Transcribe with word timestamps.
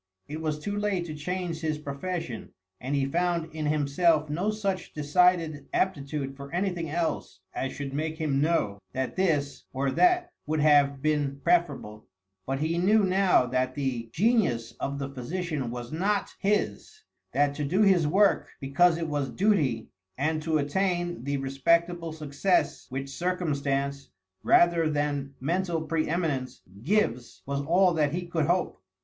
It 0.27 0.41
was 0.41 0.57
too 0.57 0.75
late 0.75 1.05
to 1.05 1.13
change 1.13 1.59
his 1.61 1.77
profession, 1.77 2.53
and 2.79 2.95
he 2.95 3.05
found 3.05 3.53
in 3.53 3.67
himself 3.67 4.31
no 4.31 4.49
such 4.49 4.93
decided 4.95 5.67
aptitude 5.73 6.35
for 6.35 6.51
anything 6.51 6.89
else 6.89 7.41
as 7.53 7.71
should 7.73 7.93
make 7.93 8.17
him 8.17 8.41
know 8.41 8.79
that 8.93 9.15
this 9.15 9.65
or 9.73 9.91
that 9.91 10.31
would 10.47 10.59
have 10.59 11.03
been 11.03 11.39
preferable; 11.43 12.07
but 12.47 12.61
he 12.61 12.79
knew 12.79 13.03
now 13.03 13.45
that 13.45 13.75
the 13.75 14.09
genius 14.11 14.71
of 14.79 14.97
the 14.97 15.07
physician 15.07 15.69
was 15.69 15.91
not 15.91 16.31
his, 16.39 17.03
that 17.31 17.53
to 17.53 17.63
do 17.63 17.83
his 17.83 18.07
work 18.07 18.49
because 18.59 18.97
it 18.97 19.07
was 19.07 19.29
duty, 19.29 19.91
and 20.17 20.41
to 20.41 20.57
attain 20.57 21.23
the 21.25 21.37
respectable 21.37 22.11
success 22.11 22.87
which 22.89 23.07
circumstance, 23.07 24.09
rather 24.41 24.89
than 24.89 25.35
mental 25.39 25.79
pre 25.79 26.07
eminence, 26.09 26.63
gives, 26.81 27.43
was 27.45 27.61
all 27.61 27.93
that 27.93 28.13
he 28.13 28.25
could 28.25 28.47
hope. 28.47 28.81